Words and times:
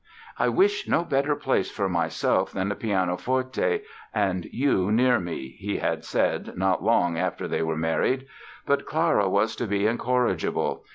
"I 0.39 0.49
wish 0.49 0.87
no 0.87 1.03
better 1.03 1.35
place 1.35 1.69
for 1.69 1.87
myself 1.87 2.51
than 2.51 2.71
a 2.71 2.75
pianoforte 2.75 3.81
and 4.15 4.45
you 4.45 4.91
near 4.91 5.19
me", 5.19 5.49
he 5.59 5.77
had 5.77 6.03
said 6.03 6.57
not 6.57 6.81
long 6.83 7.19
after 7.19 7.47
they 7.47 7.61
were 7.61 7.77
married. 7.77 8.25
But 8.65 8.87
Clara 8.87 9.29
was 9.29 9.55
to 9.57 9.67
be 9.67 9.85
incorrigible. 9.85 10.85